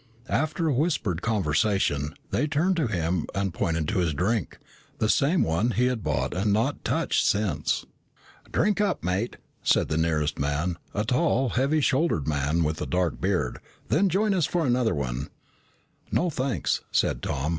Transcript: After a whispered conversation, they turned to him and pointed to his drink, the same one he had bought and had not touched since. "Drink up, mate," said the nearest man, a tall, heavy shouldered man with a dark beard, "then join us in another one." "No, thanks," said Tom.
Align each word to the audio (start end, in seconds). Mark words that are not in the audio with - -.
After 0.29 0.67
a 0.67 0.73
whispered 0.73 1.21
conversation, 1.21 2.15
they 2.31 2.47
turned 2.47 2.75
to 2.77 2.87
him 2.87 3.27
and 3.35 3.53
pointed 3.53 3.87
to 3.89 3.99
his 3.99 4.15
drink, 4.15 4.57
the 4.97 5.07
same 5.07 5.43
one 5.43 5.69
he 5.69 5.85
had 5.85 6.03
bought 6.03 6.31
and 6.33 6.45
had 6.45 6.53
not 6.53 6.83
touched 6.83 7.23
since. 7.23 7.85
"Drink 8.51 8.81
up, 8.81 9.03
mate," 9.03 9.37
said 9.61 9.89
the 9.89 9.99
nearest 9.99 10.39
man, 10.39 10.77
a 10.95 11.03
tall, 11.05 11.49
heavy 11.49 11.81
shouldered 11.81 12.27
man 12.27 12.63
with 12.63 12.81
a 12.81 12.87
dark 12.87 13.21
beard, 13.21 13.59
"then 13.89 14.09
join 14.09 14.33
us 14.33 14.51
in 14.55 14.61
another 14.61 14.95
one." 14.95 15.29
"No, 16.11 16.31
thanks," 16.31 16.81
said 16.91 17.21
Tom. 17.21 17.49